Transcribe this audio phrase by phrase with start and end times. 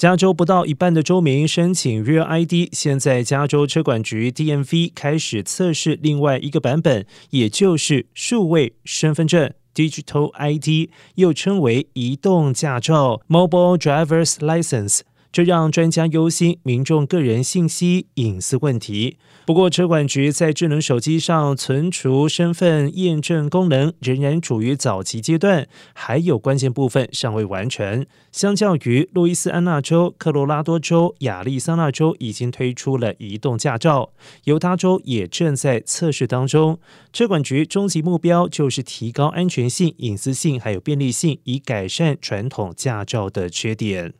[0.00, 15.00] 加州不到一半的州民申请 Real ID，现在加州车管局 DMV 开始测试另外一个版本，也就是数位身份证 （Digital ID），又称为移动驾照 （Mobile Driver's License）。
[15.32, 19.16] 这让专家忧心民众个人信息隐私问题。
[19.46, 28.06] 不过，车管局在智能手机上存储身份验证功能仍然处于早期阶段，还有关键部分尚未完成。
[28.30, 34.12] 相较于路易斯安那州、科罗拉多州、亚利桑那州已经推出了移动驾照，
[34.44, 36.78] 犹他州也正在测试当中。
[37.12, 44.19] 车管局终极目标就是提高安全性、隐私性还有便利性，以改善传统驾照的缺点。